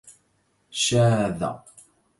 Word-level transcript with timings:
شاذ. 0.81 1.39